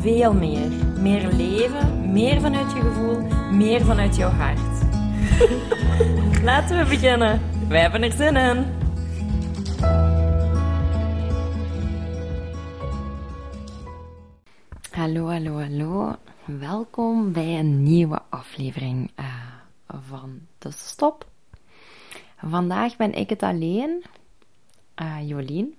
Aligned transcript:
veel 0.00 0.34
meer. 0.34 0.70
Meer 1.00 1.32
leven, 1.32 2.12
meer 2.12 2.40
vanuit 2.40 2.72
je 2.72 2.80
gevoel, 2.80 3.20
meer 3.52 3.84
vanuit 3.84 4.16
jouw 4.16 4.30
hart. 4.30 4.86
Laten 6.48 6.78
we 6.78 6.84
beginnen. 6.88 7.40
Wij 7.68 7.80
hebben 7.80 8.02
er 8.02 8.12
zin 8.12 8.36
in. 8.36 8.66
Hallo, 14.90 15.26
hallo, 15.28 15.60
hallo. 15.60 16.16
Welkom 16.44 17.32
bij 17.32 17.58
een 17.58 17.82
nieuwe 17.82 18.20
aflevering 18.28 19.10
eh, 19.14 19.24
van 19.86 20.40
Tussenstop. 20.58 21.26
Vandaag 22.36 22.96
ben 22.96 23.14
ik 23.14 23.30
het 23.30 23.42
alleen, 23.42 24.04
eh, 24.94 25.28
Jolien, 25.28 25.74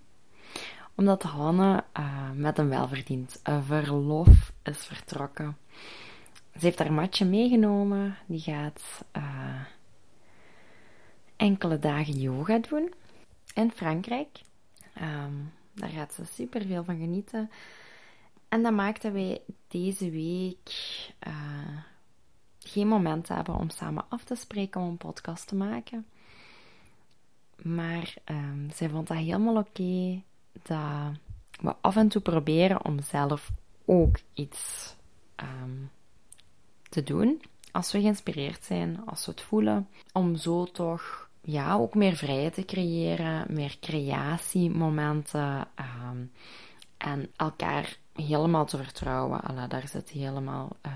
omdat 1.00 1.24
Hanne 1.24 1.84
eh, 1.92 2.32
met 2.32 2.58
een 2.58 2.70
welverdiend 2.70 3.42
verlof 3.62 4.52
is 4.64 4.86
vertrokken. 4.86 5.58
Ze 6.54 6.66
heeft 6.66 6.80
haar 6.80 6.94
matje 6.94 7.26
meegenomen, 7.26 8.18
die 8.26 8.40
gaat 8.40 9.06
eh, 9.12 9.62
enkele 11.36 11.80
dagen 11.80 12.20
yoga 12.20 12.58
doen 12.58 12.94
in 13.54 13.72
Frankrijk. 13.72 14.42
Ehm, 14.94 15.34
daar 15.74 15.90
gaat 15.90 16.14
ze 16.14 16.26
super 16.26 16.62
veel 16.62 16.84
van 16.84 17.00
genieten. 17.00 17.50
En 18.50 18.64
dat 18.64 18.74
maakt 18.74 19.02
dat 19.02 19.12
wij 19.12 19.42
deze 19.68 20.10
week 20.10 20.70
eh, 21.20 21.78
geen 22.60 22.88
moment 22.88 23.28
hebben 23.28 23.56
om 23.56 23.70
samen 23.70 24.06
af 24.10 24.24
te 24.24 24.36
spreken 24.36 24.82
om 24.82 24.88
een 24.88 24.98
podcast 24.98 25.48
te 25.48 25.56
maken. 25.56 26.06
Maar 27.62 28.14
ehm, 28.24 28.70
zij 28.74 28.90
vond 28.90 29.08
dat 29.08 29.18
helemaal 29.18 29.58
oké 29.58 30.22
dat 30.64 31.12
we 31.62 31.76
af 31.82 31.96
en 31.96 32.08
toe 32.08 32.22
proberen 32.22 32.86
om 32.86 33.02
zelf 33.02 33.52
ook 33.86 34.20
iets 34.34 34.96
ehm, 35.36 35.78
te 36.90 37.04
doen. 37.04 37.42
Als 37.72 37.92
we 37.92 38.02
geïnspireerd 38.02 38.64
zijn, 38.64 39.06
als 39.06 39.26
we 39.26 39.32
het 39.32 39.42
voelen, 39.42 39.88
om 40.14 40.36
zo 40.36 40.66
toch 40.66 41.30
ja, 41.42 41.76
ook 41.76 41.96
meer 41.96 42.16
vrijheid 42.16 42.54
te 42.54 42.66
creëren, 42.66 43.46
meer 43.50 43.78
creatiemomenten 43.80 45.68
ehm, 45.76 46.24
en 46.98 47.32
elkaar 47.36 47.98
helemaal 48.14 48.66
te 48.66 48.78
vertrouwen. 48.78 49.42
Alla, 49.42 49.68
daar 49.68 49.88
zit 49.88 50.10
helemaal 50.10 50.76
eh, 50.82 50.92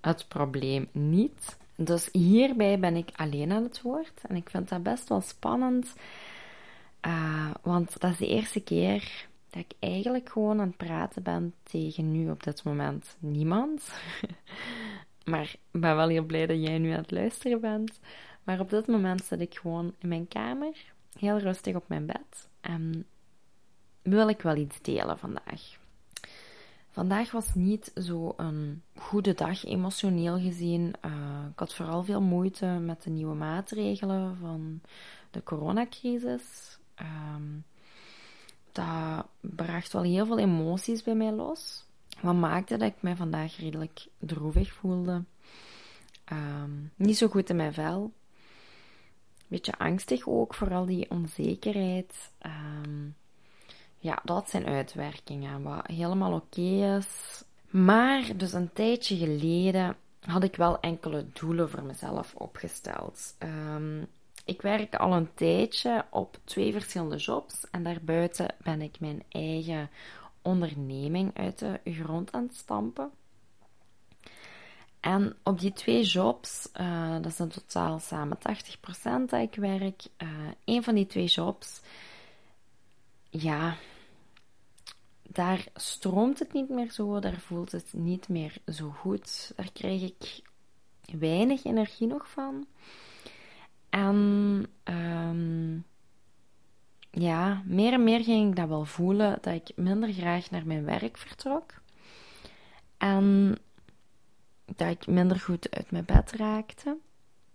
het 0.00 0.28
probleem 0.28 0.88
niet. 0.92 1.56
Dus 1.76 2.08
hierbij 2.12 2.78
ben 2.78 2.96
ik 2.96 3.10
alleen 3.16 3.52
aan 3.52 3.62
het 3.62 3.82
woord 3.82 4.20
en 4.28 4.36
ik 4.36 4.50
vind 4.50 4.68
dat 4.68 4.82
best 4.82 5.08
wel 5.08 5.20
spannend. 5.20 5.94
Uh, 7.06 7.50
want 7.62 8.00
dat 8.00 8.10
is 8.10 8.18
de 8.18 8.26
eerste 8.26 8.60
keer 8.60 9.26
dat 9.50 9.62
ik 9.62 9.72
eigenlijk 9.78 10.28
gewoon 10.28 10.60
aan 10.60 10.66
het 10.66 10.76
praten 10.76 11.22
ben 11.22 11.54
tegen 11.62 12.12
nu 12.12 12.30
op 12.30 12.42
dit 12.42 12.64
moment 12.64 13.16
niemand. 13.18 13.92
maar 15.30 15.42
ik 15.42 15.80
ben 15.80 15.96
wel 15.96 16.08
heel 16.08 16.24
blij 16.24 16.46
dat 16.46 16.62
jij 16.62 16.78
nu 16.78 16.90
aan 16.90 17.00
het 17.00 17.10
luisteren 17.10 17.60
bent. 17.60 18.00
Maar 18.44 18.60
op 18.60 18.70
dit 18.70 18.86
moment 18.86 19.24
zit 19.24 19.40
ik 19.40 19.58
gewoon 19.58 19.94
in 19.98 20.08
mijn 20.08 20.28
kamer, 20.28 20.92
heel 21.18 21.38
rustig 21.38 21.74
op 21.74 21.88
mijn 21.88 22.06
bed. 22.06 22.48
En 22.60 23.06
wil 24.02 24.28
ik 24.28 24.42
wel 24.42 24.56
iets 24.56 24.80
delen 24.82 25.18
vandaag. 25.18 25.76
Vandaag 26.90 27.30
was 27.30 27.54
niet 27.54 27.90
zo 27.94 28.34
een 28.36 28.82
goede 28.94 29.34
dag 29.34 29.64
emotioneel 29.64 30.38
gezien. 30.38 30.94
Uh, 31.04 31.44
ik 31.50 31.58
had 31.58 31.74
vooral 31.74 32.04
veel 32.04 32.20
moeite 32.20 32.66
met 32.66 33.02
de 33.02 33.10
nieuwe 33.10 33.34
maatregelen 33.34 34.36
van 34.36 34.80
de 35.30 35.42
coronacrisis. 35.42 36.77
Um, 37.00 37.64
dat 38.72 39.26
bracht 39.40 39.92
wel 39.92 40.02
heel 40.02 40.26
veel 40.26 40.38
emoties 40.38 41.02
bij 41.02 41.14
mij 41.14 41.32
los. 41.32 41.86
Wat 42.20 42.34
maakte 42.34 42.76
dat 42.76 42.88
ik 42.88 43.02
mij 43.02 43.16
vandaag 43.16 43.56
redelijk 43.56 44.06
droevig 44.18 44.72
voelde. 44.72 45.24
Um, 46.32 46.92
niet 46.96 47.16
zo 47.16 47.28
goed 47.28 47.50
in 47.50 47.56
mijn 47.56 47.74
vel. 47.74 48.12
Beetje 49.46 49.78
angstig 49.78 50.26
ook, 50.26 50.54
vooral 50.54 50.86
die 50.86 51.10
onzekerheid. 51.10 52.32
Um, 52.82 53.16
ja, 53.96 54.20
dat 54.24 54.50
zijn 54.50 54.66
uitwerkingen, 54.66 55.62
wat 55.62 55.86
helemaal 55.86 56.32
oké 56.32 56.96
is. 56.96 57.42
Maar 57.70 58.36
dus 58.36 58.52
een 58.52 58.72
tijdje 58.72 59.16
geleden 59.16 59.96
had 60.20 60.42
ik 60.42 60.56
wel 60.56 60.80
enkele 60.80 61.26
doelen 61.32 61.70
voor 61.70 61.82
mezelf 61.82 62.34
opgesteld. 62.34 63.36
Um, 63.38 64.06
ik 64.48 64.62
werk 64.62 64.94
al 64.94 65.12
een 65.12 65.34
tijdje 65.34 66.04
op 66.10 66.38
twee 66.44 66.72
verschillende 66.72 67.16
jobs 67.16 67.70
en 67.70 67.82
daarbuiten 67.82 68.54
ben 68.62 68.82
ik 68.82 69.00
mijn 69.00 69.22
eigen 69.28 69.90
onderneming 70.42 71.36
uit 71.36 71.58
de 71.58 71.80
grond 71.84 72.32
aan 72.32 72.42
het 72.42 72.56
stampen. 72.56 73.10
En 75.00 75.36
op 75.42 75.60
die 75.60 75.72
twee 75.72 76.02
jobs, 76.02 76.68
uh, 76.80 77.12
dat 77.12 77.26
is 77.26 77.40
in 77.40 77.48
totaal 77.48 77.98
samen 77.98 78.38
80% 78.38 79.30
dat 79.30 79.40
ik 79.40 79.54
werk, 79.54 80.02
uh, 80.66 80.82
van 80.82 80.94
die 80.94 81.06
twee 81.06 81.26
jobs, 81.26 81.80
ja, 83.30 83.76
daar 85.22 85.66
stroomt 85.74 86.38
het 86.38 86.52
niet 86.52 86.68
meer 86.68 86.90
zo, 86.90 87.20
daar 87.20 87.40
voelt 87.40 87.72
het 87.72 87.92
niet 87.92 88.28
meer 88.28 88.54
zo 88.66 88.90
goed. 88.90 89.52
Daar 89.56 89.72
krijg 89.72 90.02
ik 90.02 90.40
weinig 91.18 91.64
energie 91.64 92.06
nog 92.06 92.28
van. 92.30 92.66
En 93.90 94.66
um, 94.84 95.84
ja, 97.10 97.62
meer 97.64 97.92
en 97.92 98.04
meer 98.04 98.24
ging 98.24 98.50
ik 98.50 98.56
dat 98.56 98.68
wel 98.68 98.84
voelen 98.84 99.38
dat 99.40 99.54
ik 99.54 99.76
minder 99.76 100.12
graag 100.12 100.50
naar 100.50 100.66
mijn 100.66 100.84
werk 100.84 101.16
vertrok. 101.16 101.72
En 102.96 103.56
dat 104.64 104.88
ik 104.88 105.06
minder 105.06 105.40
goed 105.40 105.70
uit 105.70 105.90
mijn 105.90 106.04
bed 106.04 106.32
raakte 106.32 106.96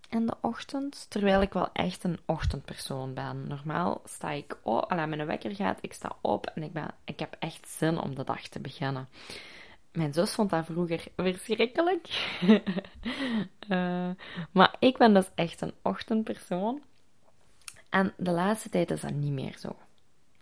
in 0.08 0.26
de 0.26 0.36
ochtend. 0.40 1.06
Terwijl 1.08 1.42
ik 1.42 1.52
wel 1.52 1.72
echt 1.72 2.04
een 2.04 2.18
ochtendpersoon 2.26 3.14
ben. 3.14 3.48
Normaal 3.48 4.00
sta 4.04 4.30
ik 4.30 4.58
op, 4.62 4.90
als 4.90 5.06
mijn 5.08 5.26
wekker 5.26 5.54
gaat, 5.54 5.78
ik 5.80 5.92
sta 5.92 6.16
op 6.20 6.46
en 6.46 6.62
ik, 6.62 6.72
ben, 6.72 6.94
ik 7.04 7.18
heb 7.18 7.36
echt 7.38 7.68
zin 7.68 7.98
om 7.98 8.14
de 8.14 8.24
dag 8.24 8.48
te 8.48 8.60
beginnen. 8.60 9.08
Mijn 9.94 10.12
zus 10.12 10.32
vond 10.34 10.50
dat 10.50 10.64
vroeger 10.64 11.06
verschrikkelijk. 11.16 12.32
uh, 13.68 14.10
maar 14.52 14.76
ik 14.78 14.98
ben 14.98 15.14
dus 15.14 15.30
echt 15.34 15.60
een 15.60 15.74
ochtendpersoon. 15.82 16.82
En 17.88 18.14
de 18.16 18.30
laatste 18.30 18.68
tijd 18.68 18.90
is 18.90 19.00
dat 19.00 19.12
niet 19.12 19.32
meer 19.32 19.56
zo. 19.58 19.76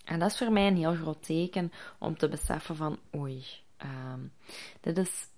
En 0.05 0.19
dat 0.19 0.31
is 0.31 0.39
voor 0.39 0.53
mij 0.53 0.67
een 0.67 0.77
heel 0.77 0.95
groot 0.95 1.23
teken 1.23 1.73
om 1.99 2.17
te 2.17 2.29
beseffen 2.29 2.77
van 2.77 2.99
oei, 3.17 3.45
um, 3.85 4.33
dit, 4.81 4.99
is, 4.99 5.29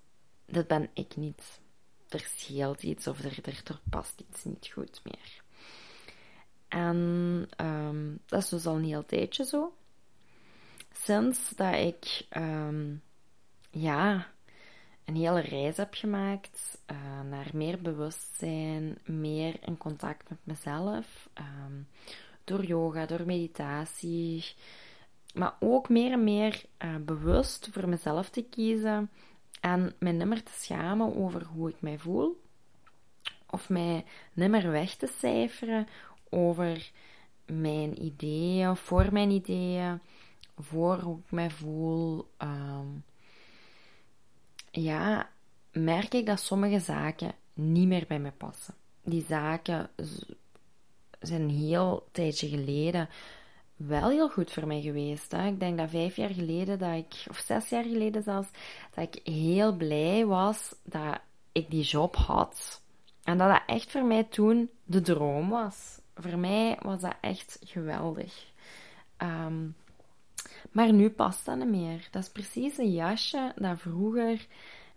ben 0.67 0.89
ik 0.93 1.15
niet. 1.15 1.59
Er 2.09 2.19
scheelt 2.19 2.83
iets 2.83 3.07
of 3.07 3.19
er, 3.19 3.39
er, 3.43 3.61
er 3.63 3.79
past 3.89 4.23
iets 4.29 4.43
niet 4.43 4.69
goed 4.73 5.01
meer. 5.03 5.43
En 6.67 6.97
um, 7.57 8.19
dat 8.25 8.43
is 8.43 8.49
dus 8.49 8.65
al 8.65 8.75
een 8.75 8.83
heel 8.83 9.05
tijdje 9.05 9.45
zo. 9.45 9.73
Sinds 10.91 11.49
dat 11.49 11.73
ik 11.73 12.25
um, 12.37 13.01
ja, 13.75 14.27
een 15.05 15.15
hele 15.15 15.39
reis 15.39 15.77
heb 15.77 15.93
gemaakt 15.93 16.81
uh, 16.91 17.21
naar 17.29 17.49
meer 17.53 17.81
bewustzijn, 17.81 18.97
meer 19.05 19.57
in 19.61 19.77
contact 19.77 20.29
met 20.29 20.39
mezelf. 20.43 21.29
Um, 21.39 21.87
door 22.43 22.65
yoga, 22.65 23.05
door 23.05 23.25
meditatie. 23.25 24.45
Maar 25.33 25.55
ook 25.59 25.89
meer 25.89 26.11
en 26.11 26.23
meer 26.23 26.63
uh, 26.85 26.95
bewust 26.95 27.69
voor 27.71 27.89
mezelf 27.89 28.29
te 28.29 28.43
kiezen. 28.43 29.09
En 29.59 29.93
mij 29.99 30.11
nimmer 30.11 30.43
te 30.43 30.51
schamen 30.55 31.15
over 31.15 31.43
hoe 31.43 31.69
ik 31.69 31.81
mij 31.81 31.97
voel. 31.97 32.41
Of 33.49 33.69
mij 33.69 34.05
nimmer 34.33 34.71
weg 34.71 34.95
te 34.95 35.07
cijferen 35.07 35.87
over 36.29 36.91
mijn 37.45 38.03
ideeën, 38.03 38.75
voor 38.75 39.07
mijn 39.11 39.31
ideeën, 39.31 39.99
voor 40.57 40.99
hoe 40.99 41.19
ik 41.19 41.31
mij 41.31 41.49
voel. 41.49 42.27
Um, 42.37 43.03
ja, 44.75 45.29
merk 45.71 46.13
ik 46.13 46.25
dat 46.25 46.39
sommige 46.39 46.79
zaken 46.79 47.31
niet 47.53 47.87
meer 47.87 48.05
bij 48.07 48.19
me 48.19 48.31
passen. 48.31 48.73
Die 49.03 49.25
zaken 49.27 49.89
zijn 51.19 51.49
heel 51.49 52.07
tijdje 52.11 52.47
geleden 52.47 53.09
wel 53.75 54.09
heel 54.09 54.29
goed 54.29 54.51
voor 54.51 54.67
mij 54.67 54.81
geweest. 54.81 55.33
Ik 55.33 55.59
denk 55.59 55.77
dat 55.77 55.89
vijf 55.89 56.15
jaar 56.15 56.29
geleden, 56.29 56.79
dat 56.79 56.93
ik, 56.93 57.25
of 57.29 57.37
zes 57.37 57.69
jaar 57.69 57.83
geleden 57.83 58.23
zelfs, 58.23 58.49
dat 58.93 59.15
ik 59.15 59.33
heel 59.33 59.75
blij 59.75 60.25
was 60.25 60.75
dat 60.83 61.19
ik 61.51 61.69
die 61.69 61.83
job 61.83 62.15
had. 62.15 62.81
En 63.23 63.37
dat 63.37 63.49
dat 63.49 63.61
echt 63.65 63.91
voor 63.91 64.05
mij 64.05 64.23
toen 64.23 64.69
de 64.83 65.01
droom 65.01 65.49
was. 65.49 65.99
Voor 66.15 66.37
mij 66.37 66.77
was 66.81 67.01
dat 67.01 67.15
echt 67.21 67.59
geweldig. 67.63 68.45
Ehm, 69.17 69.67
maar 70.71 70.93
nu 70.93 71.09
past 71.09 71.45
dat 71.45 71.57
niet 71.57 71.69
meer. 71.69 72.07
Dat 72.11 72.23
is 72.23 72.29
precies 72.29 72.77
een 72.77 72.91
jasje 72.91 73.53
dat 73.55 73.79
vroeger 73.79 74.47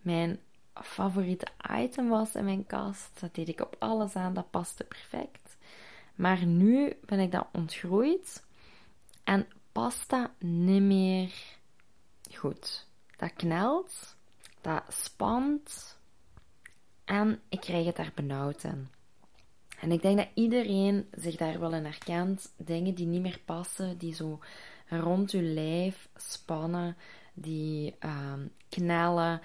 mijn 0.01 0.41
favoriete 0.75 1.47
item 1.71 2.09
was 2.09 2.35
in 2.35 2.45
mijn 2.45 2.67
kast. 2.67 3.21
Dat 3.21 3.35
deed 3.35 3.49
ik 3.49 3.61
op 3.61 3.77
alles 3.79 4.17
aan, 4.17 4.35
dat 4.35 4.51
paste 4.51 4.85
perfect. 4.85 5.57
Maar 6.15 6.47
nu 6.47 6.97
ben 7.07 7.19
ik 7.19 7.33
dat 7.33 7.47
ontgroeid 7.53 8.45
en 9.25 9.47
past 9.73 10.11
dat 10.11 10.31
niet 10.39 10.83
meer 10.83 11.33
goed. 12.35 12.87
Dat 13.17 13.33
knelt, 13.33 14.17
dat 14.61 14.83
spant 14.89 15.99
en 17.05 17.41
ik 17.49 17.61
krijg 17.61 17.87
het 17.87 17.97
daar 17.97 18.13
benauwd 18.15 18.65
in. 18.65 18.89
En 19.81 19.93
ik 19.93 20.03
denk 20.03 20.17
dat 20.17 20.29
iedereen 20.35 21.09
zich 21.17 21.37
daar 21.37 21.61
wel 21.61 21.75
in 21.75 21.85
herkent. 21.85 22.53
Dingen 22.57 22.95
die 22.95 23.07
niet 23.07 23.23
meer 23.23 23.41
passen, 23.45 23.99
die 23.99 24.15
zo 24.15 24.39
rond 24.89 25.31
je 25.31 25.43
lijf 25.43 26.09
spannen, 26.17 26.97
die 27.35 27.97
uh, 28.05 28.33
knellen, 28.69 29.41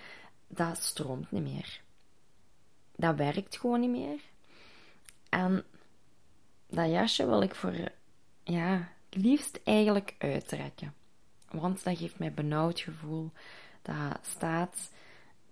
dat 0.47 0.77
stroomt 0.77 1.31
niet 1.31 1.43
meer. 1.43 1.81
Dat 2.95 3.15
werkt 3.15 3.57
gewoon 3.57 3.79
niet 3.79 3.89
meer. 3.89 4.19
En 5.29 5.63
dat 6.67 6.89
jasje 6.89 7.25
wil 7.25 7.41
ik 7.41 7.55
voor, 7.55 7.73
ja, 8.43 8.91
het 9.09 9.23
liefst 9.23 9.59
eigenlijk 9.63 10.15
uittrekken. 10.17 10.93
Want 11.51 11.83
dat 11.83 11.97
geeft 11.97 12.19
mij 12.19 12.33
benauwd 12.33 12.79
gevoel. 12.79 13.31
Dat 13.81 14.19
staat 14.21 14.91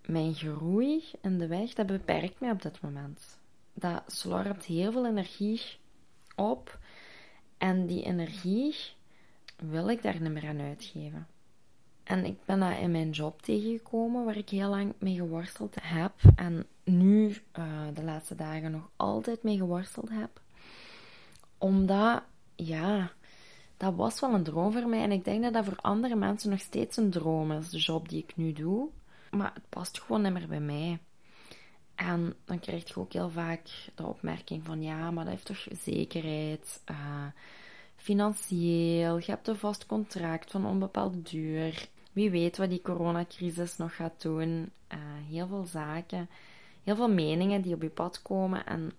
mijn 0.06 0.34
groei 0.34 1.04
in 1.20 1.38
de 1.38 1.46
weg. 1.46 1.72
Dat 1.72 1.86
beperkt 1.86 2.40
mij 2.40 2.50
op 2.50 2.62
dit 2.62 2.80
moment. 2.80 3.38
Dat 3.74 4.02
slorpt 4.06 4.64
heel 4.64 4.92
veel 4.92 5.06
energie 5.06 5.62
op. 6.36 6.78
En 7.58 7.86
die 7.86 8.04
energie 8.04 8.76
wil 9.70 9.88
ik 9.88 10.02
daar 10.02 10.20
niet 10.20 10.32
meer 10.32 10.48
aan 10.48 10.60
uitgeven. 10.60 11.26
En 12.02 12.24
ik 12.24 12.44
ben 12.44 12.60
dat 12.60 12.78
in 12.78 12.90
mijn 12.90 13.10
job 13.10 13.42
tegengekomen, 13.42 14.24
waar 14.24 14.36
ik 14.36 14.48
heel 14.48 14.68
lang 14.68 14.94
mee 14.98 15.14
geworsteld 15.14 15.76
heb. 15.80 16.12
En 16.34 16.66
nu, 16.84 17.36
uh, 17.58 17.86
de 17.94 18.02
laatste 18.02 18.34
dagen, 18.34 18.70
nog 18.70 18.90
altijd 18.96 19.42
mee 19.42 19.56
geworsteld 19.56 20.08
heb. 20.08 20.40
Omdat, 21.58 22.22
ja, 22.56 23.12
dat 23.76 23.94
was 23.94 24.20
wel 24.20 24.34
een 24.34 24.42
droom 24.42 24.72
voor 24.72 24.88
mij. 24.88 25.02
En 25.02 25.12
ik 25.12 25.24
denk 25.24 25.42
dat 25.42 25.52
dat 25.52 25.64
voor 25.64 25.76
andere 25.80 26.14
mensen 26.14 26.50
nog 26.50 26.60
steeds 26.60 26.96
een 26.96 27.10
droom 27.10 27.52
is, 27.52 27.70
de 27.70 27.78
job 27.78 28.08
die 28.08 28.22
ik 28.22 28.36
nu 28.36 28.52
doe. 28.52 28.88
Maar 29.30 29.50
het 29.54 29.68
past 29.68 30.00
gewoon 30.00 30.22
niet 30.22 30.32
meer 30.32 30.48
bij 30.48 30.60
mij. 30.60 30.98
En 31.94 32.34
dan 32.44 32.60
krijg 32.60 32.88
je 32.88 33.00
ook 33.00 33.12
heel 33.12 33.30
vaak 33.30 33.90
de 33.94 34.06
opmerking 34.06 34.64
van 34.64 34.82
ja, 34.82 35.10
maar 35.10 35.24
dat 35.24 35.32
heeft 35.32 35.46
toch 35.46 35.66
zekerheid. 35.82 36.82
Uh, 36.90 37.26
financieel, 38.02 39.18
je 39.18 39.30
hebt 39.30 39.48
een 39.48 39.56
vast 39.56 39.86
contract 39.86 40.50
van 40.50 40.66
onbepaalde 40.66 41.22
duur. 41.22 41.88
Wie 42.12 42.30
weet 42.30 42.56
wat 42.56 42.68
die 42.68 42.82
coronacrisis 42.82 43.76
nog 43.76 43.96
gaat 43.96 44.22
doen. 44.22 44.70
Uh, 44.92 44.98
heel 45.28 45.46
veel 45.46 45.64
zaken, 45.64 46.28
heel 46.82 46.96
veel 46.96 47.08
meningen 47.08 47.62
die 47.62 47.74
op 47.74 47.82
je 47.82 47.88
pad 47.88 48.22
komen 48.22 48.66
en 48.66 48.92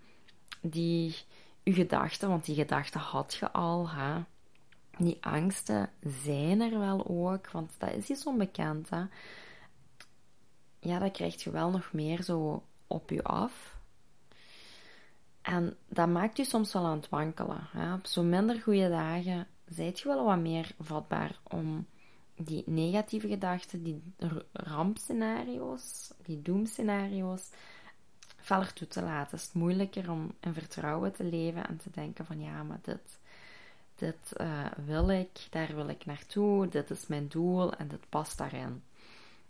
die 0.61 1.15
je 1.63 1.73
gedachten, 1.73 2.29
want 2.29 2.45
die 2.45 2.55
gedachten 2.55 2.99
had 2.99 3.33
je 3.33 3.51
al, 3.51 3.89
hè. 3.89 4.23
Die 4.97 5.17
angsten 5.21 5.89
zijn 6.23 6.61
er 6.61 6.79
wel 6.79 7.07
ook, 7.07 7.51
want 7.51 7.71
dat 7.77 7.91
is 7.93 8.09
iets 8.09 8.25
onbekend, 8.25 8.89
hè. 8.89 9.03
Ja, 10.79 10.99
dat 10.99 11.11
krijg 11.11 11.43
je 11.43 11.51
wel 11.51 11.69
nog 11.69 11.93
meer 11.93 12.21
zo 12.21 12.63
op 12.87 13.09
je 13.09 13.23
af. 13.23 13.72
En 15.43 15.77
dat 15.87 16.07
maakt 16.07 16.37
je 16.37 16.45
soms 16.45 16.73
wel 16.73 16.85
aan 16.85 16.97
het 16.97 17.09
wankelen. 17.09 17.67
Op 17.93 18.05
zo 18.05 18.23
minder 18.23 18.61
goede 18.61 18.89
dagen 18.89 19.47
zijt 19.67 19.99
je 19.99 20.07
wel 20.07 20.25
wat 20.25 20.39
meer 20.39 20.71
vatbaar 20.79 21.39
om 21.43 21.85
die 22.35 22.63
negatieve 22.65 23.27
gedachten, 23.27 23.83
die 23.83 24.01
rampscenario's, 24.51 26.13
die 26.23 26.41
doemscenario's, 26.41 27.49
feller 28.37 28.73
toe 28.73 28.87
te 28.87 29.01
laten. 29.01 29.37
Het 29.37 29.47
is 29.47 29.53
moeilijker 29.53 30.11
om 30.11 30.33
in 30.39 30.53
vertrouwen 30.53 31.13
te 31.13 31.23
leven 31.23 31.67
en 31.67 31.77
te 31.77 31.89
denken 31.91 32.25
van 32.25 32.39
ja, 32.39 32.63
maar 32.63 32.79
dit, 32.81 33.19
dit 33.95 34.33
uh, 34.41 34.65
wil 34.85 35.09
ik, 35.09 35.47
daar 35.49 35.75
wil 35.75 35.87
ik 35.87 36.05
naartoe, 36.05 36.67
dit 36.67 36.89
is 36.89 37.07
mijn 37.07 37.27
doel 37.27 37.73
en 37.73 37.87
dit 37.87 38.09
past 38.09 38.37
daarin. 38.37 38.83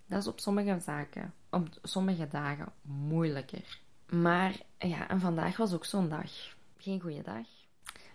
Dat 0.06 0.22
is 0.22 0.28
op 0.28 0.40
sommige 0.40 0.80
zaken, 0.80 1.34
op 1.50 1.68
sommige 1.82 2.28
dagen 2.28 2.72
moeilijker. 2.82 3.82
Maar 4.10 4.56
ja, 4.78 5.10
en 5.10 5.20
vandaag 5.20 5.58
was 5.58 5.74
ook 5.74 5.86
zo'n 5.86 6.10
dag. 6.10 6.32
Geen 6.78 7.02
goede 7.02 7.22
dag. 7.22 7.46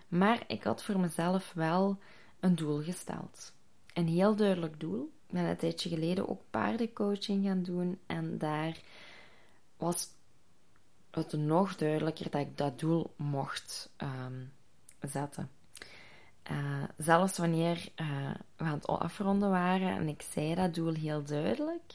Maar 0.07 0.43
ik 0.47 0.63
had 0.63 0.83
voor 0.83 0.99
mezelf 0.99 1.53
wel 1.53 1.99
een 2.39 2.55
doel 2.55 2.81
gesteld. 2.81 3.53
Een 3.93 4.07
heel 4.07 4.35
duidelijk 4.35 4.79
doel. 4.79 5.11
Ik 5.27 5.33
ben 5.33 5.43
een 5.43 5.57
tijdje 5.57 5.89
geleden 5.89 6.29
ook 6.29 6.41
paardencoaching 6.49 7.45
gaan 7.45 7.63
doen. 7.63 7.99
En 8.05 8.37
daar 8.37 8.81
was 9.77 10.07
het 11.11 11.33
nog 11.33 11.75
duidelijker 11.75 12.29
dat 12.29 12.41
ik 12.41 12.57
dat 12.57 12.79
doel 12.79 13.13
mocht 13.15 13.89
um, 13.97 14.51
zetten. 15.01 15.49
Uh, 16.51 16.83
zelfs 16.97 17.37
wanneer 17.37 17.89
uh, 17.95 18.31
we 18.55 18.63
aan 18.63 18.73
het 18.73 18.87
afronden 18.87 19.49
waren 19.49 19.89
en 19.89 20.07
ik 20.07 20.21
zei 20.21 20.55
dat 20.55 20.73
doel 20.73 20.93
heel 20.93 21.23
duidelijk, 21.23 21.93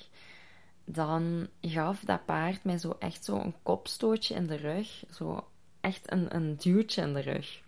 dan 0.85 1.49
gaf 1.61 2.01
dat 2.01 2.25
paard 2.25 2.65
mij 2.65 2.79
zo 2.79 2.97
echt 2.99 3.25
zo 3.25 3.39
een 3.39 3.55
kopstootje 3.63 4.35
in 4.35 4.47
de 4.47 4.57
rug. 4.57 5.05
Zo 5.11 5.49
echt 5.81 6.13
een, 6.13 6.35
een 6.35 6.57
duwtje 6.57 7.03
in 7.03 7.13
de 7.13 7.21
rug. 7.21 7.63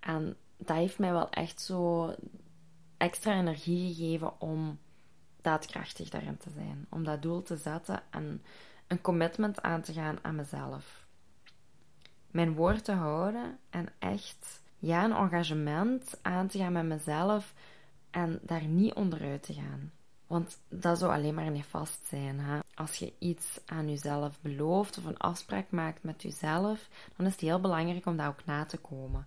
En 0.00 0.36
dat 0.56 0.76
heeft 0.76 0.98
mij 0.98 1.12
wel 1.12 1.30
echt 1.30 1.60
zo 1.60 2.14
extra 2.96 3.32
energie 3.32 3.94
gegeven 3.94 4.40
om 4.40 4.78
daadkrachtig 5.40 6.08
daarin 6.08 6.36
te 6.36 6.50
zijn. 6.50 6.86
Om 6.90 7.04
dat 7.04 7.22
doel 7.22 7.42
te 7.42 7.56
zetten 7.56 8.02
en 8.10 8.42
een 8.86 9.00
commitment 9.00 9.62
aan 9.62 9.82
te 9.82 9.92
gaan 9.92 10.18
aan 10.22 10.34
mezelf. 10.34 11.06
Mijn 12.30 12.54
woord 12.54 12.84
te 12.84 12.92
houden 12.92 13.58
en 13.70 13.88
echt 13.98 14.62
ja, 14.78 15.04
een 15.04 15.12
engagement 15.12 16.18
aan 16.22 16.46
te 16.46 16.58
gaan 16.58 16.72
met 16.72 16.84
mezelf 16.84 17.54
en 18.10 18.40
daar 18.42 18.64
niet 18.64 18.94
onderuit 18.94 19.42
te 19.42 19.52
gaan. 19.52 19.92
Want 20.30 20.58
dat 20.68 20.98
zou 20.98 21.12
alleen 21.12 21.34
maar 21.34 21.50
niet 21.50 21.64
vast 21.64 22.06
zijn. 22.06 22.40
Hè? 22.40 22.58
Als 22.74 22.96
je 22.96 23.12
iets 23.18 23.60
aan 23.66 23.88
jezelf 23.88 24.40
belooft 24.40 24.98
of 24.98 25.04
een 25.04 25.18
afspraak 25.18 25.70
maakt 25.70 26.02
met 26.02 26.22
jezelf, 26.22 26.88
dan 27.16 27.26
is 27.26 27.32
het 27.32 27.40
heel 27.40 27.60
belangrijk 27.60 28.06
om 28.06 28.16
dat 28.16 28.26
ook 28.26 28.44
na 28.44 28.64
te 28.64 28.76
komen. 28.76 29.26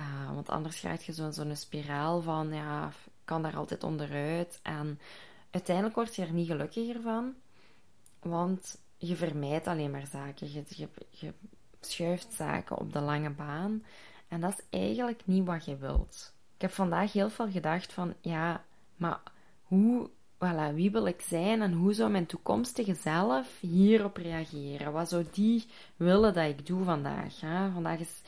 Uh, 0.00 0.34
want 0.34 0.48
anders 0.48 0.80
krijg 0.80 1.06
je 1.06 1.12
zo'n 1.12 1.56
spiraal 1.56 2.22
van, 2.22 2.52
ja, 2.52 2.90
kan 3.24 3.42
daar 3.42 3.56
altijd 3.56 3.84
onderuit. 3.84 4.60
En 4.62 5.00
uiteindelijk 5.50 5.96
word 5.96 6.14
je 6.14 6.22
er 6.22 6.32
niet 6.32 6.46
gelukkiger 6.46 7.00
van, 7.00 7.34
want 8.18 8.78
je 8.96 9.16
vermijdt 9.16 9.66
alleen 9.66 9.90
maar 9.90 10.06
zaken. 10.06 10.52
Je, 10.52 10.64
je, 10.68 10.88
je 11.10 11.32
schuift 11.80 12.32
zaken 12.32 12.78
op 12.78 12.92
de 12.92 13.00
lange 13.00 13.30
baan. 13.30 13.84
En 14.28 14.40
dat 14.40 14.52
is 14.52 14.78
eigenlijk 14.80 15.22
niet 15.24 15.46
wat 15.46 15.64
je 15.64 15.76
wilt. 15.76 16.32
Ik 16.54 16.60
heb 16.60 16.70
vandaag 16.70 17.12
heel 17.12 17.30
veel 17.30 17.50
gedacht 17.50 17.92
van, 17.92 18.14
ja, 18.20 18.64
maar 18.96 19.20
hoe 19.62 20.10
voilà, 20.44 20.74
wie 20.74 20.90
wil 20.90 21.06
ik 21.06 21.20
zijn 21.20 21.62
en 21.62 21.72
hoe 21.72 21.92
zou 21.92 22.10
mijn 22.10 22.26
toekomstige 22.26 22.94
zelf 22.94 23.60
hierop 23.60 24.16
reageren? 24.16 24.92
Wat 24.92 25.08
zou 25.08 25.24
die 25.32 25.66
willen 25.96 26.34
dat 26.34 26.48
ik 26.48 26.66
doe 26.66 26.84
vandaag? 26.84 27.40
Hè? 27.40 27.70
Vandaag 27.70 27.98
is, 27.98 28.20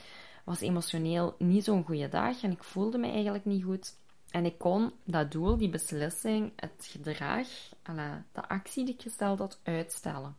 was 0.43 0.61
emotioneel 0.61 1.35
niet 1.39 1.63
zo'n 1.63 1.83
goede 1.83 2.07
dag 2.07 2.43
en 2.43 2.51
ik 2.51 2.63
voelde 2.63 2.97
me 2.97 3.11
eigenlijk 3.11 3.45
niet 3.45 3.63
goed. 3.63 3.95
En 4.31 4.45
ik 4.45 4.57
kon 4.57 4.91
dat 5.03 5.31
doel, 5.31 5.57
die 5.57 5.69
beslissing, 5.69 6.51
het 6.55 6.87
gedrag, 6.91 7.47
voilà, 7.83 8.31
de 8.31 8.47
actie 8.47 8.85
die 8.85 8.93
ik 8.93 9.01
gesteld 9.01 9.39
had, 9.39 9.59
uitstellen. 9.63 10.35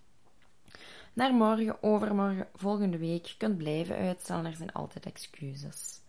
Naar 1.13 1.35
morgen, 1.35 1.83
overmorgen, 1.83 2.49
volgende 2.55 2.99
week. 2.99 3.27
Je 3.27 3.37
kunt 3.37 3.57
blijven 3.57 3.97
uitstellen, 3.97 4.45
er 4.45 4.57
zijn 4.57 4.73
altijd 4.73 5.07
excuses. 5.07 6.01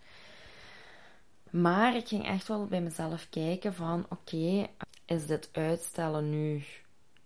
Maar 1.52 1.96
ik 1.96 2.08
ging 2.08 2.26
echt 2.26 2.48
wel 2.48 2.66
bij 2.66 2.82
mezelf 2.82 3.28
kijken 3.30 3.74
van, 3.74 4.06
oké, 4.10 4.68
is 5.06 5.26
dit 5.26 5.50
uitstellen 5.52 6.30
nu 6.30 6.64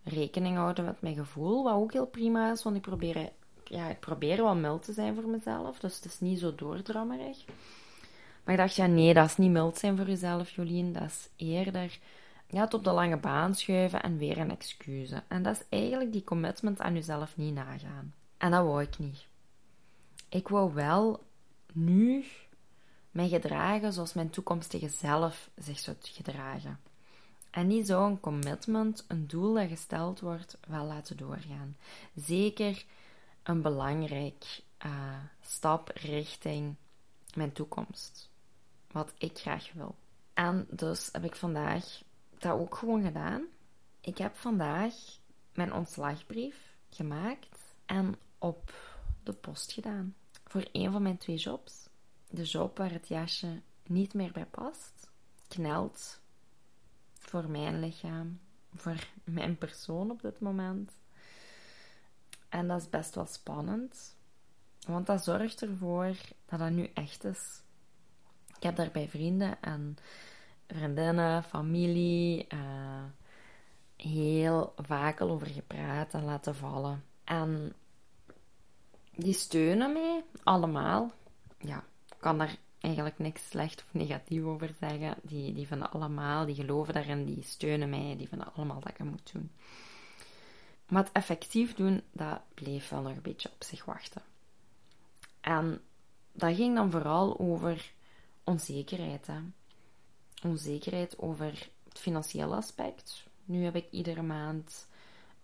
rekening 0.04 0.56
houden 0.56 0.86
met 0.86 1.02
mijn 1.02 1.16
gevoel, 1.16 1.64
wat 1.64 1.74
ook 1.74 1.94
heel 1.94 2.08
prima 2.08 2.52
is, 2.52 2.64
want 2.64 2.76
ik 2.76 2.82
probeer, 2.82 3.32
ja, 3.64 3.90
ik 3.90 4.00
probeer 4.00 4.44
wel 4.44 4.56
mild 4.56 4.84
te 4.84 4.94
zijn 4.94 5.16
voor 5.16 5.28
mezelf, 5.28 5.80
dus 5.80 5.96
het 5.96 6.06
is 6.06 6.20
niet 6.20 6.40
zo 6.40 6.56
doordrammerig. 6.56 7.46
Maar 8.44 8.54
ik 8.54 8.60
dacht, 8.60 8.76
ja 8.76 8.86
nee, 8.86 9.14
dat 9.14 9.26
is 9.26 9.38
niet 9.38 9.52
mild 9.52 9.78
zijn 9.78 9.98
voor 9.98 10.08
jezelf, 10.08 10.50
Jolien, 10.50 10.94
dat 10.94 11.04
is 11.04 11.30
eerder 11.36 12.00
ja, 12.54 12.62
het 12.62 12.74
op 12.74 12.84
de 12.84 12.92
lange 12.92 13.18
baan 13.18 13.56
schuiven 13.56 14.04
en 14.04 14.18
weer 14.18 14.38
een 14.38 14.52
excuus. 14.52 15.12
En 15.28 15.44
dat 15.44 15.56
is 15.56 15.80
eigenlijk 15.80 16.12
die 16.12 16.24
commitment 16.24 16.80
aan 16.80 16.94
jezelf 16.94 17.38
niet 17.38 17.54
nagaan. 17.54 18.14
En 18.38 18.52
dat 18.52 18.66
wou 18.66 18.82
ik 18.82 19.00
niet. 19.00 19.28
Ik 20.30 20.48
wou 20.48 20.74
wel 20.74 21.24
nu 21.74 22.26
mij 23.14 23.30
gedragen 23.30 23.94
zoals 23.94 24.14
mijn 24.14 24.30
toekomstige 24.30 24.90
zelf 24.90 25.50
zich 25.56 25.80
zou 25.80 25.98
gedragen. 26.02 26.80
En 27.50 27.68
niet 27.68 27.88
zo 27.88 28.06
een 28.06 28.20
commitment, 28.20 29.06
een 29.08 29.28
doel 29.28 29.54
dat 29.54 29.68
gesteld 29.68 30.20
wordt, 30.20 30.58
wel 30.68 30.86
laten 30.86 31.18
doorgaan. 31.18 31.78
Zeker 32.16 32.86
een 33.44 33.62
belangrijk 33.62 34.62
uh, 34.86 35.18
stap 35.42 35.92
richting 35.94 36.76
mijn 37.34 37.52
toekomst. 37.52 38.30
Wat 38.92 39.14
ik 39.18 39.38
graag 39.38 39.72
wil. 39.74 39.96
En 40.34 40.68
dus 40.70 41.10
heb 41.12 41.24
ik 41.24 41.36
vandaag 41.36 42.02
dat 42.38 42.60
ook 42.60 42.76
gewoon 42.76 43.04
gedaan. 43.04 43.44
Ik 44.02 44.18
heb 44.18 44.36
vandaag 44.36 44.94
mijn 45.54 45.74
ontslagbrief 45.74 46.76
gemaakt 46.90 47.60
en 47.86 48.16
op 48.38 48.74
de 49.24 49.34
post 49.34 49.72
gedaan. 49.72 50.16
Voor 50.48 50.68
een 50.72 50.92
van 50.92 51.02
mijn 51.02 51.18
twee 51.18 51.38
jobs. 51.38 51.83
De 52.34 52.44
job 52.44 52.78
waar 52.78 52.92
het 52.92 53.08
jasje 53.08 53.62
niet 53.86 54.14
meer 54.14 54.32
bij 54.32 54.46
past. 54.46 55.12
Knelt 55.48 56.20
voor 57.14 57.50
mijn 57.50 57.80
lichaam, 57.80 58.40
voor 58.74 59.08
mijn 59.24 59.58
persoon 59.58 60.12
op 60.12 60.22
dit 60.22 60.40
moment. 60.40 60.92
En 62.50 62.68
dat 62.68 62.82
is 62.82 62.90
best 62.90 63.16
wel 63.16 63.26
spannend, 63.26 64.16
want 64.88 65.06
dat 65.06 65.24
zorgt 65.24 65.62
ervoor 65.62 66.16
dat 66.46 66.60
dat 66.60 66.72
nu 66.72 66.90
echt 66.94 67.24
is. 67.24 67.62
Ik 68.56 68.64
heb 68.64 68.76
daar 68.76 68.92
bij 68.92 69.10
vrienden 69.10 69.62
en 69.62 69.98
vriendinnen, 70.68 71.44
familie 71.44 72.48
uh, 72.54 73.04
heel 73.96 74.74
vaak 74.78 75.22
al 75.22 75.30
over 75.30 75.48
gepraat 75.48 76.14
en 76.14 76.24
laten 76.24 76.56
vallen. 76.56 77.04
En 77.24 77.74
die 79.12 79.34
steunen 79.34 79.94
mij 79.94 80.24
allemaal. 80.44 81.12
Ja, 81.58 81.84
kan 82.24 82.38
daar 82.38 82.58
eigenlijk 82.80 83.20
niks 83.20 83.50
slecht 83.50 83.84
of 83.84 83.94
negatief 83.94 84.44
over 84.44 84.76
zeggen. 84.80 85.16
Die, 85.22 85.54
die 85.54 85.68
vinden 85.68 85.92
allemaal, 85.92 86.46
die 86.46 86.56
geloven 86.56 86.94
daarin, 86.94 87.26
die 87.26 87.44
steunen 87.44 87.90
mij, 87.90 88.16
die 88.18 88.28
vinden 88.28 88.54
allemaal 88.54 88.80
dat 88.80 88.90
ik 88.90 88.98
het 88.98 89.10
moet 89.10 89.32
doen. 89.34 89.52
Maar 90.88 91.04
het 91.04 91.12
effectief 91.12 91.74
doen, 91.74 92.02
dat 92.12 92.42
bleef 92.54 92.90
wel 92.90 93.02
nog 93.02 93.16
een 93.16 93.22
beetje 93.22 93.52
op 93.54 93.64
zich 93.64 93.86
wachten. 93.86 94.22
En 95.42 95.82
dat 96.32 96.56
ging 96.56 96.76
dan 96.76 96.92
vooral 96.92 97.40
over 97.40 97.94
onzekerheid. 98.44 99.28
Hè. 99.28 99.40
Onzekerheid 100.44 101.20
over 101.20 101.70
het 101.84 102.00
financiële 102.00 102.56
aspect. 102.56 103.28
Nu 103.46 103.64
heb 103.64 103.76
ik 103.76 103.92
iedere 103.92 104.22
maand 104.22 104.88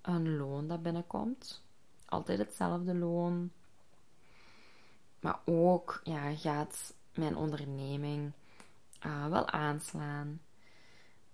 een 0.01 0.37
loon 0.37 0.67
dat 0.67 0.81
binnenkomt. 0.81 1.61
Altijd 2.05 2.39
hetzelfde 2.39 2.95
loon. 2.95 3.51
Maar 5.19 5.39
ook 5.45 6.01
ja, 6.03 6.35
gaat 6.35 6.93
mijn 7.13 7.35
onderneming 7.35 8.31
uh, 9.05 9.27
wel 9.27 9.49
aanslaan. 9.49 10.41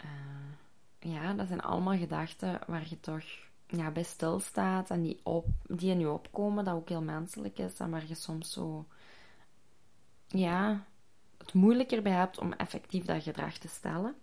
Uh, 0.03 1.11
ja, 1.11 1.33
dat 1.33 1.47
zijn 1.47 1.61
allemaal 1.61 1.97
gedachten 1.97 2.59
waar 2.67 2.85
je 2.89 2.99
toch 2.99 3.23
ja, 3.67 3.91
bij 3.91 4.03
stilstaat 4.03 4.89
en 4.89 5.01
die, 5.01 5.19
op, 5.23 5.45
die 5.67 5.91
in 5.91 5.99
je 5.99 6.09
opkomen, 6.09 6.65
dat 6.65 6.75
ook 6.75 6.89
heel 6.89 7.01
menselijk 7.01 7.57
is 7.57 7.79
en 7.79 7.89
waar 7.89 8.07
je 8.07 8.15
soms 8.15 8.51
zo 8.51 8.85
ja, 10.27 10.85
het 11.37 11.53
moeilijker 11.53 12.01
bij 12.01 12.11
hebt 12.11 12.39
om 12.39 12.53
effectief 12.53 13.05
dat 13.05 13.23
gedrag 13.23 13.57
te 13.57 13.67
stellen. 13.67 14.15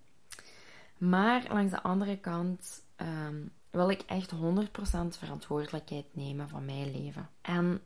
Maar 0.98 1.46
langs 1.48 1.72
de 1.72 1.82
andere 1.82 2.18
kant 2.18 2.84
um, 2.96 3.52
wil 3.70 3.90
ik 3.90 4.00
echt 4.00 4.32
100% 4.34 4.38
verantwoordelijkheid 5.08 6.06
nemen 6.12 6.48
van 6.48 6.64
mijn 6.64 6.90
leven. 6.90 7.28
En 7.40 7.80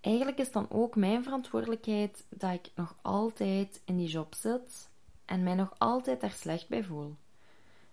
eigenlijk 0.00 0.38
is 0.38 0.52
dan 0.52 0.66
ook 0.70 0.96
mijn 0.96 1.22
verantwoordelijkheid 1.22 2.24
dat 2.28 2.52
ik 2.52 2.70
nog 2.74 2.96
altijd 3.02 3.80
in 3.84 3.96
die 3.96 4.08
job 4.08 4.34
zit 4.34 4.88
en 5.24 5.42
mij 5.42 5.54
nog 5.54 5.74
altijd 5.78 6.20
daar 6.20 6.30
slecht 6.30 6.68
bij 6.68 6.84
voel. 6.84 7.16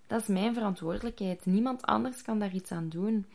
Dat 0.08 0.22
is 0.22 0.28
mijn 0.28 0.54
verantwoordelijkheid. 0.54 1.46
Niemand 1.46 1.82
anders 1.82 2.22
kan 2.22 2.40
daar 2.40 2.54
iets 2.54 2.72
aan 2.72 2.90
doen. 2.90 3.26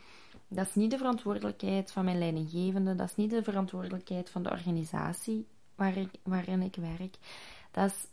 Dat 0.47 0.67
is 0.67 0.75
niet 0.75 0.91
de 0.91 0.97
verantwoordelijkheid 0.97 1.91
van 1.91 2.05
mijn 2.05 2.17
leidinggevende. 2.17 2.95
Dat 2.95 3.09
is 3.09 3.15
niet 3.15 3.29
de 3.29 3.43
verantwoordelijkheid 3.43 4.29
van 4.29 4.43
de 4.43 4.49
organisatie 4.49 5.45
ik, 5.75 6.09
waarin 6.23 6.61
ik 6.61 6.75
werk. 6.75 7.17
Dat 7.71 7.89
is 7.89 8.07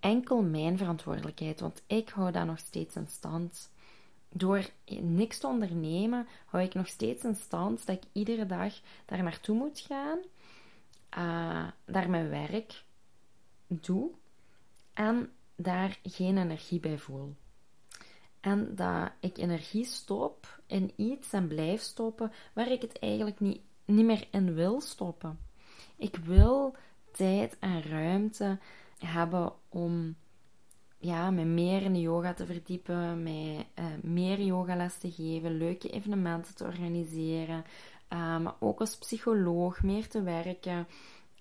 enkel 0.00 0.42
mijn 0.42 0.78
verantwoordelijkheid, 0.78 1.60
want 1.60 1.82
ik 1.86 2.08
hou 2.08 2.32
dat 2.32 2.46
nog 2.46 2.58
steeds 2.58 2.96
in 2.96 3.06
stand. 3.08 3.70
Door 4.32 4.70
niks 5.00 5.38
te 5.38 5.46
ondernemen, 5.46 6.26
hou 6.46 6.64
ik 6.64 6.74
nog 6.74 6.86
steeds 6.86 7.24
in 7.24 7.34
stand 7.34 7.86
dat 7.86 7.96
ik 7.96 8.02
iedere 8.12 8.46
dag 8.46 8.74
daar 9.04 9.22
naartoe 9.22 9.56
moet 9.56 9.80
gaan, 9.80 10.18
uh, 11.18 11.68
daar 11.84 12.10
mijn 12.10 12.28
werk 12.28 12.84
doe 13.66 14.10
en 14.92 15.32
daar 15.56 15.98
geen 16.02 16.38
energie 16.38 16.80
bij 16.80 16.98
voel. 16.98 17.34
En 18.40 18.74
dat 18.74 19.10
ik 19.20 19.38
energie 19.38 19.84
stop 19.84 20.60
in 20.66 20.92
iets 20.96 21.32
en 21.32 21.48
blijf 21.48 21.80
stoppen 21.80 22.32
waar 22.52 22.70
ik 22.70 22.82
het 22.82 22.98
eigenlijk 22.98 23.40
niet, 23.40 23.60
niet 23.84 24.04
meer 24.04 24.28
in 24.30 24.54
wil 24.54 24.80
stoppen. 24.80 25.38
Ik 25.96 26.16
wil 26.16 26.76
tijd 27.12 27.56
en 27.58 27.82
ruimte 27.82 28.58
hebben 28.98 29.52
om 29.68 30.16
ja, 31.00 31.30
me 31.30 31.44
meer 31.44 31.82
in 31.82 31.92
de 31.92 32.00
yoga 32.00 32.32
te 32.32 32.46
verdiepen, 32.46 33.22
mij 33.22 33.66
uh, 33.78 33.84
meer 34.02 34.40
yogales 34.40 34.98
te 34.98 35.10
geven, 35.10 35.56
leuke 35.56 35.90
evenementen 35.90 36.54
te 36.54 36.64
organiseren, 36.64 37.64
uh, 38.12 38.38
maar 38.38 38.54
ook 38.58 38.80
als 38.80 38.98
psycholoog 38.98 39.82
meer 39.82 40.08
te 40.08 40.22
werken. 40.22 40.86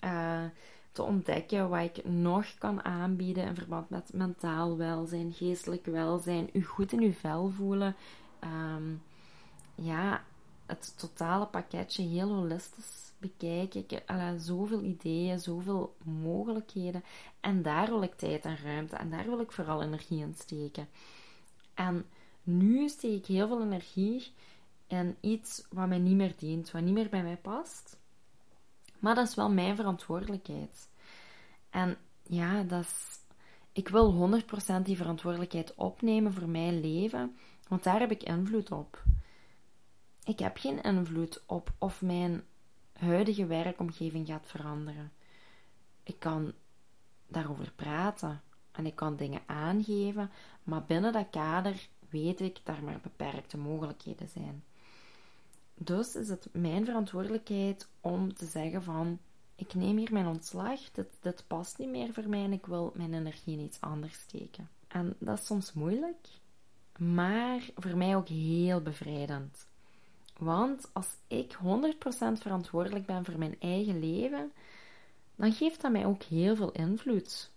Uh, 0.04 0.44
te 0.92 1.04
ontdekken 1.04 1.70
wat 1.70 1.82
ik 1.82 2.06
nog 2.06 2.46
kan 2.58 2.84
aanbieden 2.84 3.46
in 3.46 3.56
verband 3.56 3.89
met 3.89 4.13
mentaal 4.13 4.78
welzijn, 4.78 5.34
geestelijk 5.34 5.86
welzijn, 5.86 6.50
u 6.54 6.63
goed 6.63 6.92
in 6.92 7.01
uw 7.01 7.13
vel 7.13 7.50
voelen. 7.50 7.96
Um, 8.44 9.01
ja, 9.75 10.24
het 10.66 10.98
totale 10.98 11.46
pakketje 11.46 12.04
heel 12.04 12.34
holistisch 12.34 13.09
bekijken. 13.20 13.80
Ik 13.80 13.90
heb 13.90 14.34
zoveel 14.38 14.84
ideeën, 14.84 15.40
zoveel 15.40 15.96
mogelijkheden. 16.04 17.04
En 17.40 17.62
daar 17.62 17.88
wil 17.88 18.02
ik 18.02 18.14
tijd 18.16 18.46
en 18.46 18.58
ruimte 18.58 18.96
en 18.96 19.10
daar 19.10 19.26
wil 19.26 19.40
ik 19.40 19.52
vooral 19.52 19.82
energie 19.82 20.20
in 20.20 20.36
steken. 20.38 20.88
En 21.74 22.06
nu 22.44 22.90
steek 22.90 23.18
ik 23.18 23.26
heel 23.26 23.48
veel 23.48 23.62
energie 23.62 24.34
in 24.88 25.18
iets 25.22 25.66
wat 25.70 25.88
mij 25.88 25.98
niet 25.98 26.16
meer 26.16 26.34
dient, 26.38 26.72
wat 26.72 26.82
niet 26.82 26.94
meer 26.94 27.10
bij 27.10 27.24
mij 27.24 27.38
past. 27.38 27.98
Maar 29.00 29.16
dat 29.16 29.28
is 29.28 29.36
wel 29.36 29.50
mijn 29.50 29.76
verantwoordelijkheid. 29.76 30.90
En 31.70 31.98
ja, 32.24 32.64
dat 32.64 32.84
is, 32.84 33.20
ik 33.72 33.88
wil 33.88 34.42
100% 34.80 34.82
die 34.84 34.98
verantwoordelijkheid 34.98 35.76
opnemen 35.76 36.34
voor 36.34 36.50
mijn 36.50 36.80
leven, 36.80 37.38
want 37.68 37.84
daar 37.84 38.00
heb 38.00 38.12
ik 38.12 38.24
invloed 38.24 38.72
op. 38.72 39.04
Ik 40.24 40.40
heb 40.40 40.58
geen 40.58 40.82
invloed 40.82 41.44
op 41.46 41.74
of 41.78 42.02
mijn 42.02 42.44
huidige 43.00 43.46
werkomgeving 43.46 44.27
gaat 44.27 44.48
veranderen. 44.48 45.12
Ik 46.03 46.20
kan 46.20 46.53
daarover 47.27 47.72
praten 47.75 48.41
en 48.72 48.86
ik 48.86 48.96
kan 48.96 49.15
dingen 49.15 49.41
aangeven, 49.46 50.32
maar 50.63 50.84
binnen 50.84 51.13
dat 51.13 51.29
kader 51.29 51.88
weet 52.10 52.41
ik 52.41 52.60
dat 52.63 52.75
er 52.75 52.84
maar 52.84 53.00
beperkte 53.01 53.58
mogelijkheden 53.58 54.29
zijn. 54.29 54.63
Dus 55.74 56.15
is 56.15 56.29
het 56.29 56.48
mijn 56.51 56.86
verantwoordelijkheid 56.86 57.88
om 58.01 58.34
te 58.34 58.46
zeggen 58.46 58.84
van 58.84 59.20
ik 59.56 59.74
neem 59.74 59.98
hier 59.98 60.13
mijn 60.13 60.27
ontslag, 60.27 60.91
dit, 60.91 61.08
dit 61.22 61.44
past 61.48 61.77
niet 61.77 61.89
meer 61.89 62.13
voor 62.13 62.29
mij 62.29 62.44
en 62.44 62.53
ik 62.53 62.65
wil 62.65 62.91
mijn 62.96 63.13
energie 63.13 63.58
in 63.58 63.63
iets 63.63 63.82
anders 63.82 64.13
steken. 64.13 64.70
En 64.88 65.15
dat 65.20 65.39
is 65.39 65.46
soms 65.46 65.74
moeilijk, 65.74 66.27
maar 66.98 67.70
voor 67.75 67.98
mij 67.98 68.15
ook 68.15 68.27
heel 68.27 68.82
bevrijdend. 68.82 69.69
Want 70.39 70.89
als 70.93 71.08
ik 71.27 71.53
100% 71.53 71.58
verantwoordelijk 72.34 73.05
ben 73.05 73.25
voor 73.25 73.38
mijn 73.38 73.55
eigen 73.60 74.00
leven, 74.00 74.51
dan 75.36 75.53
geeft 75.53 75.81
dat 75.81 75.91
mij 75.91 76.05
ook 76.05 76.24
heel 76.24 76.55
veel 76.55 76.72
invloed. 76.72 77.51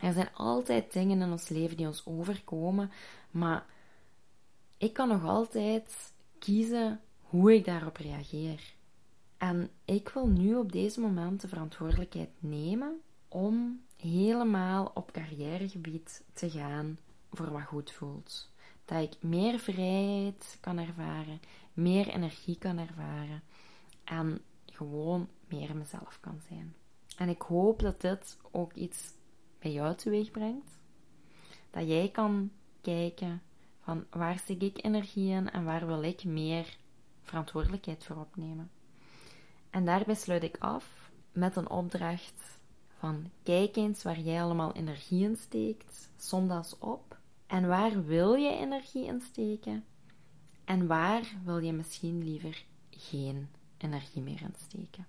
Er 0.00 0.12
zijn 0.12 0.34
altijd 0.34 0.92
dingen 0.92 1.20
in 1.20 1.30
ons 1.30 1.48
leven 1.48 1.76
die 1.76 1.86
ons 1.86 2.06
overkomen, 2.06 2.90
maar 3.30 3.66
ik 4.78 4.92
kan 4.92 5.08
nog 5.08 5.24
altijd 5.24 6.12
kiezen 6.38 7.00
hoe 7.20 7.54
ik 7.54 7.64
daarop 7.64 7.96
reageer. 7.96 8.74
En 9.36 9.70
ik 9.84 10.08
wil 10.08 10.26
nu 10.26 10.54
op 10.54 10.72
deze 10.72 11.00
moment 11.00 11.40
de 11.40 11.48
verantwoordelijkheid 11.48 12.30
nemen 12.38 13.00
om 13.28 13.82
helemaal 13.96 14.90
op 14.94 15.12
carrièregebied 15.12 16.24
te 16.32 16.50
gaan 16.50 16.98
voor 17.32 17.50
wat 17.50 17.62
goed 17.62 17.90
voelt. 17.90 18.52
Dat 18.84 19.02
ik 19.02 19.22
meer 19.22 19.58
vrijheid 19.58 20.58
kan 20.60 20.78
ervaren, 20.78 21.40
meer 21.74 22.08
energie 22.08 22.58
kan 22.58 22.78
ervaren 22.78 23.42
en 24.04 24.40
gewoon 24.66 25.28
meer 25.48 25.76
mezelf 25.76 26.18
kan 26.20 26.40
zijn. 26.48 26.74
En 27.16 27.28
ik 27.28 27.42
hoop 27.42 27.80
dat 27.80 28.00
dit 28.00 28.38
ook 28.50 28.72
iets 28.72 29.12
bij 29.58 29.72
jou 29.72 29.94
teweeg 29.94 30.30
brengt. 30.30 30.78
Dat 31.70 31.88
jij 31.88 32.10
kan 32.10 32.50
kijken 32.80 33.42
van 33.80 34.04
waar 34.10 34.38
steek 34.38 34.62
ik 34.62 34.84
energie 34.84 35.30
in 35.30 35.50
en 35.50 35.64
waar 35.64 35.86
wil 35.86 36.02
ik 36.02 36.24
meer 36.24 36.76
verantwoordelijkheid 37.22 38.04
voor 38.04 38.16
opnemen. 38.16 38.70
En 39.70 39.84
daarbij 39.84 40.14
sluit 40.14 40.42
ik 40.42 40.56
af 40.58 41.10
met 41.32 41.56
een 41.56 41.70
opdracht 41.70 42.58
van 42.98 43.30
kijk 43.42 43.76
eens 43.76 44.02
waar 44.02 44.20
jij 44.20 44.42
allemaal 44.42 44.72
energie 44.72 45.24
in 45.24 45.36
steekt, 45.36 46.10
som 46.16 46.48
dat 46.48 46.76
op. 46.78 47.18
En 47.46 47.68
waar 47.68 48.04
wil 48.04 48.34
je 48.34 48.50
energie 48.50 49.06
in 49.06 49.20
steken? 49.20 49.84
En 50.64 50.86
waar 50.86 51.22
wil 51.44 51.58
je 51.58 51.72
misschien 51.72 52.24
liever 52.24 52.64
geen 52.90 53.48
energie 53.76 54.22
meer 54.22 54.40
in 54.42 54.54
steken. 54.66 55.06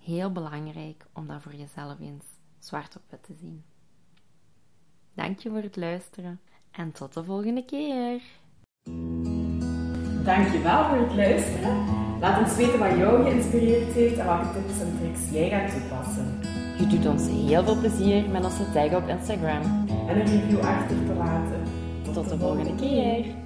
Heel 0.00 0.32
belangrijk 0.32 1.06
om 1.12 1.26
dat 1.26 1.42
voor 1.42 1.54
jezelf 1.54 2.00
eens 2.00 2.24
zwart 2.58 2.96
op 2.96 3.02
wit 3.08 3.22
te 3.22 3.34
zien. 3.34 3.64
Dank 5.14 5.38
je 5.38 5.50
voor 5.50 5.62
het 5.62 5.76
luisteren 5.76 6.40
en 6.70 6.92
tot 6.92 7.14
de 7.14 7.24
volgende 7.24 7.64
keer. 7.64 8.22
Dankjewel 10.24 10.88
voor 10.88 10.98
het 11.06 11.14
luisteren. 11.14 12.00
Laat 12.20 12.42
ons 12.42 12.56
weten 12.56 12.78
wat 12.78 12.96
jou 12.96 13.22
geïnspireerd 13.22 13.92
heeft 13.92 14.18
en 14.18 14.26
welke 14.26 14.52
tips 14.52 14.80
en 14.80 14.98
tricks 14.98 15.30
jij 15.30 15.48
gaat 15.48 15.70
toepassen. 15.70 16.38
Je 16.78 16.86
doet 16.86 17.06
ons 17.06 17.26
heel 17.28 17.64
veel 17.64 17.78
plezier 17.78 18.30
met 18.30 18.44
onze 18.44 18.72
tag 18.72 18.94
op 18.94 19.08
Instagram. 19.08 19.62
En 20.08 20.20
een 20.20 20.26
review 20.26 20.60
achter 20.60 21.06
te 21.06 21.14
laten. 21.14 21.62
Tot 22.02 22.28
de 22.28 22.38
volgende 22.38 22.74
keer. 22.74 23.41